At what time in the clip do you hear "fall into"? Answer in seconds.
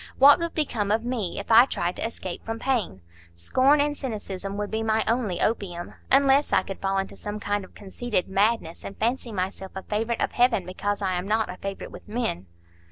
6.81-7.15